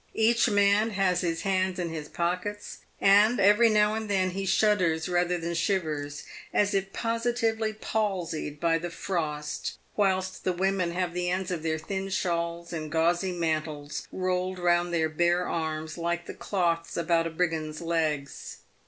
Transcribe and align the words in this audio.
Each 0.15 0.49
man 0.49 0.89
has 0.97 1.21
his 1.21 1.41
hands 1.43 1.77
in 1.77 1.89
his 1.89 2.09
pockets, 2.09 2.79
and 2.99 3.39
every 3.39 3.69
now 3.69 3.93
and 3.93 4.09
then 4.09 4.31
he 4.31 4.47
shudders 4.47 5.07
rather 5.07 5.37
than 5.37 5.53
shivers, 5.53 6.23
as 6.51 6.73
if 6.73 6.91
positively 6.91 7.71
palsied 7.73 8.59
by 8.59 8.79
the 8.79 8.89
frost, 8.89 9.77
whilst 9.95 10.43
the 10.43 10.53
women 10.53 10.89
have 10.89 11.13
the 11.13 11.29
ends 11.29 11.51
of 11.51 11.61
their 11.61 11.77
thin 11.77 12.09
shawls 12.09 12.73
and 12.73 12.91
gauzy 12.91 13.31
mantles 13.33 14.07
rolled 14.11 14.57
round 14.57 14.91
their 14.91 15.07
bare 15.07 15.47
arms, 15.47 15.99
like 15.99 16.25
the 16.25 16.33
cloths 16.33 16.97
about 16.97 17.27
a 17.27 17.29
brigand's 17.29 17.79
legs. 17.79 18.61